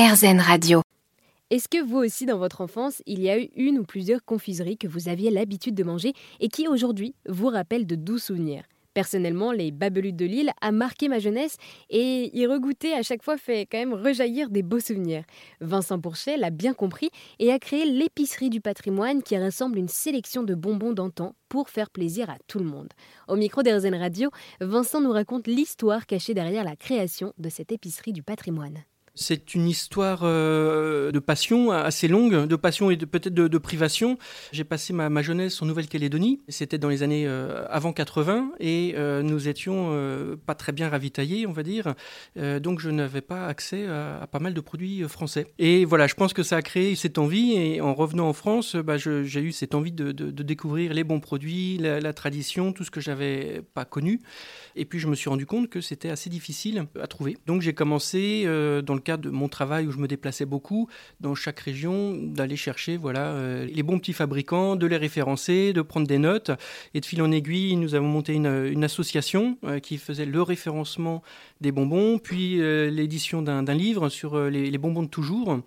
RZN 0.00 0.40
Radio. 0.40 0.80
Est-ce 1.50 1.68
que 1.68 1.84
vous 1.84 1.98
aussi, 1.98 2.24
dans 2.24 2.38
votre 2.38 2.62
enfance, 2.62 3.02
il 3.04 3.20
y 3.20 3.28
a 3.28 3.38
eu 3.38 3.50
une 3.54 3.78
ou 3.78 3.84
plusieurs 3.84 4.24
confiseries 4.24 4.78
que 4.78 4.88
vous 4.88 5.10
aviez 5.10 5.30
l'habitude 5.30 5.74
de 5.74 5.84
manger 5.84 6.14
et 6.40 6.48
qui 6.48 6.68
aujourd'hui 6.68 7.14
vous 7.28 7.48
rappellent 7.48 7.86
de 7.86 7.96
doux 7.96 8.16
souvenirs? 8.16 8.62
Personnellement, 8.94 9.52
les 9.52 9.70
babelutes 9.70 10.16
de 10.16 10.24
Lille 10.24 10.52
a 10.62 10.72
marqué 10.72 11.08
ma 11.08 11.18
jeunesse 11.18 11.58
et 11.90 12.34
y 12.34 12.46
regoûter 12.46 12.94
à 12.94 13.02
chaque 13.02 13.22
fois 13.22 13.36
fait 13.36 13.66
quand 13.70 13.76
même 13.76 13.92
rejaillir 13.92 14.48
des 14.48 14.62
beaux 14.62 14.80
souvenirs. 14.80 15.24
Vincent 15.60 16.00
Pourchet 16.00 16.38
l'a 16.38 16.48
bien 16.48 16.72
compris 16.72 17.10
et 17.38 17.52
a 17.52 17.58
créé 17.58 17.84
l'épicerie 17.84 18.48
du 18.48 18.62
patrimoine 18.62 19.22
qui 19.22 19.36
rassemble 19.36 19.76
une 19.76 19.88
sélection 19.88 20.42
de 20.42 20.54
bonbons 20.54 20.94
d'antan 20.94 21.34
pour 21.50 21.68
faire 21.68 21.90
plaisir 21.90 22.30
à 22.30 22.38
tout 22.46 22.58
le 22.58 22.64
monde. 22.64 22.88
Au 23.28 23.36
micro 23.36 23.62
d'Airzen 23.62 23.94
Radio, 23.94 24.30
Vincent 24.62 25.02
nous 25.02 25.12
raconte 25.12 25.46
l'histoire 25.46 26.06
cachée 26.06 26.32
derrière 26.32 26.64
la 26.64 26.74
création 26.76 27.34
de 27.36 27.50
cette 27.50 27.70
épicerie 27.70 28.14
du 28.14 28.22
patrimoine. 28.22 28.82
C'est 29.14 29.54
une 29.54 29.66
histoire 29.66 30.20
euh, 30.22 31.10
de 31.10 31.18
passion 31.18 31.72
assez 31.72 32.06
longue, 32.06 32.46
de 32.46 32.56
passion 32.56 32.90
et 32.90 32.96
peut-être 32.96 33.34
de, 33.34 33.58
privation. 33.58 34.18
J'ai 34.52 34.64
passé 34.64 34.92
ma, 34.92 35.22
jeunesse 35.22 35.60
en 35.60 35.66
Nouvelle-Calédonie. 35.66 36.40
C'était 36.48 36.78
dans 36.78 36.88
les 36.88 37.02
années 37.02 37.26
euh, 37.26 37.66
avant 37.68 37.92
80 37.92 38.52
et 38.60 38.94
euh, 38.96 39.22
nous 39.22 39.48
étions 39.48 39.70
pas 40.46 40.54
très 40.54 40.72
bien 40.72 40.88
ravitaillés, 40.88 41.46
on 41.46 41.52
va 41.52 41.62
dire. 41.62 41.94
donc 42.36 42.80
je 42.80 42.90
n'avais 42.90 43.20
pas 43.20 43.46
accès 43.46 43.86
à, 43.86 44.26
pas 44.30 44.38
mal 44.38 44.54
de 44.54 44.60
produits 44.60 45.02
français. 45.08 45.46
Et 45.58 45.84
voilà, 45.84 46.06
je 46.06 46.14
pense 46.14 46.32
que 46.32 46.42
ça 46.42 46.56
a 46.56 46.62
créé 46.62 46.94
cette 46.94 47.18
envie. 47.18 47.52
Et 47.54 47.80
en 47.80 47.94
revenant 47.94 48.28
en 48.28 48.32
France, 48.32 48.76
bah, 48.76 48.96
j'ai 48.96 49.40
eu 49.40 49.52
cette 49.52 49.74
envie 49.74 49.92
de, 49.92 50.12
découvrir 50.30 50.94
les 50.94 51.04
bons 51.04 51.20
produits, 51.20 51.78
la, 51.78 52.12
tradition, 52.12 52.72
tout 52.72 52.84
ce 52.84 52.90
que 52.90 53.00
j'avais 53.00 53.62
pas 53.74 53.84
connu. 53.84 54.20
Et 54.76 54.84
puis 54.84 54.98
je 54.98 55.08
me 55.08 55.14
suis 55.14 55.28
rendu 55.28 55.46
compte 55.46 55.68
que 55.68 55.80
c'était 55.80 56.10
assez 56.10 56.30
difficile 56.30 56.86
à 57.00 57.06
trouver. 57.06 57.36
Donc 57.46 57.60
j'ai 57.60 57.74
commencé 57.74 58.44
dans 58.44 58.94
le 58.94 59.00
de 59.16 59.30
mon 59.30 59.48
travail 59.48 59.86
où 59.86 59.92
je 59.92 59.98
me 59.98 60.08
déplaçais 60.08 60.46
beaucoup 60.46 60.88
dans 61.20 61.34
chaque 61.34 61.60
région, 61.60 62.14
d'aller 62.14 62.56
chercher 62.56 62.96
voilà, 62.96 63.32
euh, 63.32 63.66
les 63.66 63.82
bons 63.82 63.98
petits 63.98 64.12
fabricants, 64.12 64.76
de 64.76 64.86
les 64.86 64.96
référencer, 64.96 65.72
de 65.72 65.82
prendre 65.82 66.06
des 66.06 66.18
notes. 66.18 66.50
Et 66.94 67.00
de 67.00 67.06
fil 67.06 67.22
en 67.22 67.30
aiguille, 67.30 67.76
nous 67.76 67.94
avons 67.94 68.08
monté 68.08 68.34
une, 68.34 68.84
association 68.84 69.58
euh, 69.64 69.78
qui 69.78 69.98
faisait 69.98 70.24
le 70.24 70.42
référencement 70.42 71.22
des 71.60 71.70
bonbons, 71.70 72.18
puis 72.18 72.60
euh, 72.60 72.90
l'édition 72.90 73.42
d'un 73.42 73.62
livre 73.74 74.08
sur 74.08 74.38
les, 74.48 74.78
bonbons 74.78 75.02
de 75.02 75.08
toujours. 75.08 75.60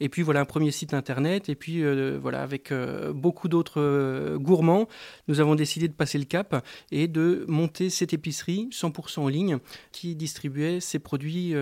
Et 0.00 0.08
puis 0.08 0.22
voilà 0.22 0.40
un 0.40 0.44
premier 0.44 0.70
site 0.70 0.94
internet. 0.94 1.48
Et 1.48 1.54
puis 1.54 1.82
voilà, 2.20 2.42
avec 2.42 2.72
beaucoup 3.14 3.48
d'autres 3.48 4.36
gourmands, 4.36 4.86
nous 5.26 5.40
avons 5.40 5.54
décidé 5.54 5.88
de 5.88 5.92
passer 5.92 6.18
le 6.18 6.24
cap 6.24 6.64
et 6.92 7.08
de 7.08 7.44
monter 7.48 7.90
cette 7.90 8.12
épicerie 8.12 8.68
100% 8.70 9.20
en 9.20 9.28
ligne 9.28 9.58
qui 9.92 10.14
distribuait 10.14 10.80
ces 10.80 10.98
produits 10.98 11.54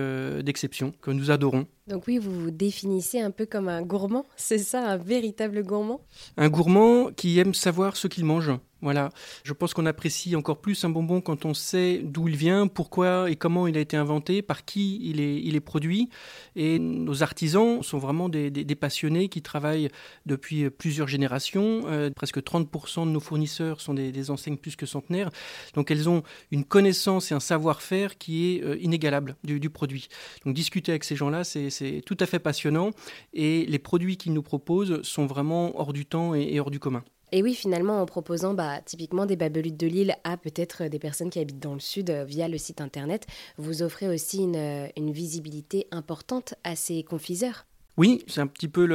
d'exception 0.43 0.93
que 1.01 1.11
nous 1.17 1.31
adorons. 1.31 1.67
Donc 1.87 2.07
oui, 2.07 2.17
vous 2.17 2.31
vous 2.31 2.51
définissez 2.51 3.19
un 3.19 3.31
peu 3.31 3.45
comme 3.45 3.67
un 3.67 3.81
gourmand, 3.81 4.25
c'est 4.35 4.57
ça, 4.57 4.87
un 4.87 4.97
véritable 4.97 5.63
gourmand? 5.63 6.01
Un 6.37 6.49
gourmand 6.49 7.11
qui 7.11 7.39
aime 7.39 7.53
savoir 7.53 7.97
ce 7.97 8.07
qu'il 8.07 8.25
mange. 8.25 8.51
Voilà, 8.81 9.09
je 9.43 9.53
pense 9.53 9.73
qu'on 9.73 9.87
apprécie 9.87 10.35
encore 10.35 10.61
plus 10.61 10.83
un 10.85 10.89
bonbon 10.89 11.19
quand 11.19 11.45
on 11.45 11.55
sait 11.55 11.99
d'où 12.03 12.27
il 12.27 12.35
vient, 12.35 12.67
pourquoi 12.67 13.31
et 13.31 13.35
comment 13.35 13.65
il 13.65 13.75
a 13.75 13.79
été 13.79 13.97
inventé, 13.97 14.43
par 14.43 14.65
qui 14.65 14.99
il 15.01 15.19
est, 15.19 15.59
produit. 15.59 16.09
Et 16.55 16.77
nos 16.77 17.23
artisans 17.23 17.81
sont 17.81 17.97
vraiment 17.97 18.29
des, 18.29 18.75
passionnés 18.75 19.29
qui 19.29 19.41
travaillent 19.41 19.89
depuis 20.27 20.69
plusieurs 20.69 21.07
générations. 21.07 21.81
Euh, 21.87 22.11
presque 22.11 22.37
30% 22.37 23.05
de 23.05 23.11
nos 23.11 23.19
fournisseurs 23.19 23.81
sont 23.81 23.95
des, 23.95 24.29
enseignes 24.29 24.57
plus 24.57 24.75
que 24.75 24.85
centenaires. 24.85 25.31
Donc 25.73 25.89
elles 25.89 26.07
ont 26.07 26.21
une 26.51 26.63
connaissance 26.63 27.31
et 27.31 27.35
un 27.35 27.39
savoir-faire 27.39 28.19
qui 28.19 28.57
est 28.57 28.63
euh, 28.63 28.77
inégalable 28.79 29.35
du, 29.43 29.69
produit. 29.71 30.07
Donc 30.45 30.53
discuter 30.53 30.91
avec 30.91 31.03
ces 31.03 31.15
gens-là, 31.15 31.43
c'est 31.43 32.03
tout 32.05 32.17
à 32.19 32.27
fait 32.27 32.39
passionnant. 32.39 32.91
Et 33.33 33.65
les 33.65 33.79
produits 33.79 34.17
qu'ils 34.17 34.33
nous 34.33 34.43
proposent 34.43 35.01
sont 35.01 35.25
vraiment 35.25 35.79
hors 35.79 35.93
du 35.93 36.05
temps 36.05 36.35
et 36.35 36.59
hors 36.59 36.69
du 36.69 36.79
commun. 36.79 37.03
Et 37.33 37.43
oui, 37.43 37.55
finalement, 37.55 38.01
en 38.01 38.05
proposant 38.05 38.53
bah, 38.53 38.79
typiquement 38.85 39.25
des 39.25 39.35
babelutes 39.35 39.77
de 39.77 39.87
Lille 39.87 40.15
à 40.23 40.37
peut-être 40.37 40.85
des 40.85 40.99
personnes 40.99 41.29
qui 41.29 41.39
habitent 41.39 41.59
dans 41.59 41.73
le 41.73 41.81
sud 41.81 42.09
euh, 42.09 42.23
via 42.23 42.47
le 42.47 42.57
site 42.57 42.79
internet, 42.79 43.27
vous 43.57 43.83
offrez 43.83 44.07
aussi 44.07 44.43
une, 44.43 44.55
euh, 44.55 44.87
visibilité 44.97 45.87
importante 45.91 46.53
à 46.63 46.75
ces 46.75 47.03
confiseurs. 47.03 47.65
Oui, 47.97 48.23
c'est 48.27 48.41
un 48.41 48.47
petit 48.47 48.67
peu 48.67 48.85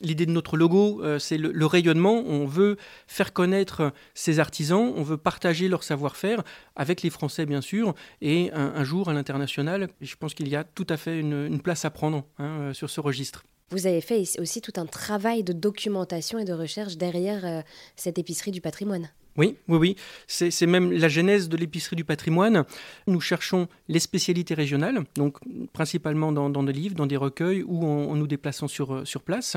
l'idée 0.00 0.24
de 0.24 0.30
notre 0.30 0.56
logo, 0.56 1.02
euh, 1.02 1.18
c'est 1.18 1.36
le, 1.36 1.66
rayonnement. 1.66 2.22
On 2.24 2.46
veut 2.46 2.76
faire 3.08 3.32
connaître 3.32 3.92
ces 4.14 4.38
artisans, 4.38 4.92
on 4.96 5.02
veut 5.02 5.16
partager 5.16 5.68
leur 5.68 5.82
savoir-faire 5.82 6.44
avec 6.76 7.02
les 7.02 7.10
Français 7.10 7.46
bien 7.46 7.60
sûr, 7.60 7.94
et 8.22 8.52
un, 8.52 8.84
jour 8.84 9.10
à 9.10 9.12
l'international, 9.12 9.88
je 10.00 10.14
pense 10.14 10.34
qu'il 10.34 10.48
y 10.48 10.54
a 10.54 10.62
tout 10.62 10.86
à 10.88 10.96
fait 10.96 11.18
une, 11.18 11.60
place 11.60 11.84
à 11.84 11.90
prendre 11.90 12.24
hein, 12.38 12.72
sur 12.74 12.88
ce 12.88 13.00
registre. 13.00 13.42
Vous 13.70 13.86
avez 13.86 14.00
fait 14.00 14.24
aussi 14.38 14.60
tout 14.60 14.72
un 14.76 14.86
travail 14.86 15.44
de 15.44 15.52
documentation 15.52 16.38
et 16.38 16.44
de 16.44 16.54
recherche 16.54 16.96
derrière 16.96 17.44
euh, 17.44 17.62
cette 17.96 18.18
épicerie 18.18 18.50
du 18.50 18.60
patrimoine. 18.60 19.10
Oui, 19.38 19.56
oui, 19.68 19.78
oui. 19.78 19.96
C'est 20.26 20.66
même 20.66 20.90
la 20.90 21.08
genèse 21.08 21.48
de 21.48 21.56
l'épicerie 21.56 21.94
du 21.94 22.04
patrimoine. 22.04 22.64
Nous 23.06 23.20
cherchons 23.20 23.68
les 23.86 24.00
spécialités 24.00 24.54
régionales, 24.54 25.04
donc 25.14 25.38
principalement 25.72 26.32
dans, 26.32 26.62
des 26.64 26.72
livres, 26.72 26.96
dans 26.96 27.06
des 27.06 27.16
recueils 27.16 27.62
ou 27.62 27.86
en, 27.86 28.16
nous 28.16 28.26
déplaçant 28.26 28.66
sur, 28.66 28.94
euh, 28.94 29.04
sur 29.04 29.22
place. 29.22 29.56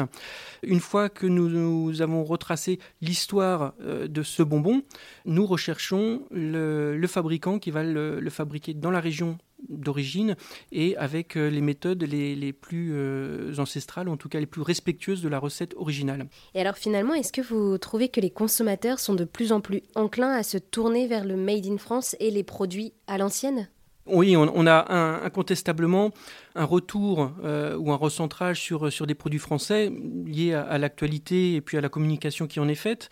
Une 0.62 0.80
fois 0.80 1.10
que 1.10 1.26
nous, 1.26 2.00
avons 2.04 2.24
retracé 2.24 2.78
l'histoire 3.02 3.74
euh, 3.82 4.08
de 4.08 4.22
ce 4.22 4.44
bonbon, 4.44 4.84
nous 5.26 5.48
recherchons 5.48 6.22
le, 6.30 7.04
fabricant 7.08 7.58
qui 7.58 7.72
va 7.72 7.84
le 7.84 8.30
fabriquer 8.30 8.76
dans 8.76 8.92
la 8.92 9.00
région 9.00 9.40
d'origine 9.72 10.36
et 10.72 10.96
avec 10.98 11.38
euh, 11.38 11.50
les 11.50 11.62
méthodes 11.62 12.04
les, 12.04 12.54
plus 12.54 12.92
euh, 12.94 13.54
ancestrales, 13.58 14.10
en 14.10 14.18
tout 14.18 14.30
cas 14.30 14.40
les 14.40 14.46
plus 14.46 14.62
respectueuses 14.62 15.22
de 15.22 15.30
la 15.30 15.40
recette 15.40 15.74
originale. 15.76 16.28
Et 16.54 16.62
alors 16.62 16.78
finalement, 16.78 17.14
est-ce 17.14 17.32
que 17.32 17.42
vous 17.42 17.78
trouvez 17.78 18.10
que 18.10 18.22
les 18.22 18.30
consommateurs 18.30 19.00
sont 19.00 19.14
de 19.14 19.26
plus 19.26 19.52
en 19.52 19.62
plus 19.62 19.82
enclins 19.96 20.34
à 20.34 20.44
se 20.44 20.58
tourner 20.58 21.08
vers 21.08 21.26
le 21.26 21.36
Made 21.36 21.66
in 21.66 21.78
France 21.78 22.16
et 22.20 22.32
les 22.32 22.44
produits 22.44 22.94
à 23.08 23.18
l'ancienne? 23.18 23.68
Oui, 24.08 24.36
on, 24.36 24.68
a 24.68 25.24
incontestablement 25.24 26.12
un 26.56 26.66
retour 26.66 27.32
euh, 27.44 27.78
ou 27.78 27.92
un 27.92 27.96
recentrage 27.96 28.60
sur, 28.60 28.92
sur 28.92 29.06
des 29.06 29.14
produits 29.14 29.40
français 29.40 29.92
liés 30.26 30.54
à 30.54 30.80
l'actualité 30.80 31.54
et 31.54 31.62
puis 31.62 31.78
à 31.78 31.82
la 31.82 31.90
communication 31.90 32.48
qui 32.48 32.60
en 32.60 32.68
est 32.68 32.76
faite. 32.76 33.10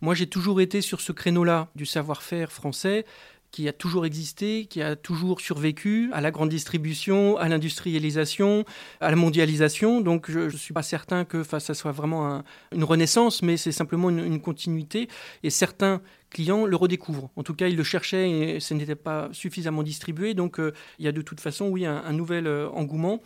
Moi, 0.00 0.14
j'ai 0.14 0.26
toujours 0.26 0.60
été 0.60 0.80
sur 0.80 1.00
ce 1.00 1.12
créneau-là 1.12 1.68
du 1.76 1.86
savoir-faire 1.86 2.50
français, 2.50 3.06
qui 3.52 3.68
a 3.68 3.72
toujours 3.72 4.06
existé, 4.06 4.64
qui 4.64 4.80
a 4.82 4.96
toujours 4.96 5.40
survécu 5.40 6.10
à 6.12 6.22
la 6.22 6.30
grande 6.30 6.48
distribution, 6.48 7.36
à 7.36 7.48
l'industrialisation, 7.48 8.64
à 9.00 9.10
la 9.10 9.16
mondialisation. 9.16 10.00
Donc 10.00 10.30
je 10.30 10.40
ne 10.40 10.48
suis 10.50 10.72
pas 10.72 10.82
certain 10.82 11.24
que 11.24 11.44
ça 11.44 11.74
soit 11.74 11.92
vraiment 11.92 12.42
une 12.74 12.82
renaissance, 12.82 13.42
mais 13.42 13.58
c'est 13.58 13.70
simplement 13.70 14.08
une, 14.08 14.40
continuité. 14.40 15.08
Et 15.42 15.50
certains 15.50 16.00
clients 16.30 16.64
le 16.64 16.74
redécouvrent. 16.76 17.30
En 17.36 17.42
tout 17.42 17.54
cas, 17.54 17.68
ils 17.68 17.76
le 17.76 17.84
cherchaient 17.84 18.30
et 18.30 18.60
ce 18.60 18.72
n'était 18.72 18.94
pas 18.94 19.28
suffisamment 19.32 19.82
distribué. 19.82 20.32
Donc 20.32 20.58
euh, 20.58 20.72
il 20.98 21.04
y 21.04 21.08
a 21.08 21.12
de 21.12 21.20
toute 21.20 21.40
façon, 21.40 21.68
oui, 21.68 21.84
un, 21.84 22.02
un 22.04 22.12
nouvel 22.12 22.46
euh, 22.46 22.70
engouement 22.70 23.20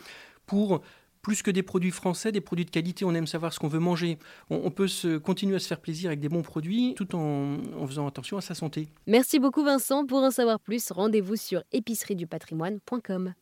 pour 0.46 0.82
plus 1.26 1.42
que 1.42 1.50
des 1.50 1.64
produits 1.64 1.90
français, 1.90 2.30
des 2.30 2.40
produits 2.40 2.64
de 2.64 2.70
qualité, 2.70 3.04
on 3.04 3.12
aime 3.12 3.26
savoir 3.26 3.52
ce 3.52 3.58
qu'on 3.58 3.66
veut 3.66 3.80
manger. 3.80 4.16
On, 4.48 4.70
peut 4.70 4.86
continuer 5.18 5.56
à 5.56 5.58
se 5.58 5.66
faire 5.66 5.80
plaisir 5.80 6.06
avec 6.06 6.20
des 6.20 6.28
bons 6.28 6.42
produits 6.42 6.94
tout 6.96 7.16
en, 7.16 7.56
en 7.76 7.84
faisant 7.84 8.06
attention 8.06 8.36
à 8.36 8.40
sa 8.40 8.54
santé. 8.54 8.86
Merci 9.08 9.40
beaucoup 9.40 9.64
Vincent. 9.64 10.06
Pour 10.06 10.18
en 10.18 10.30
savoir 10.30 10.60
plus, 10.60 10.92
rendez-vous 10.92 11.34
sur 11.34 11.64
épiceriedupatrimoine.com. 11.72 13.34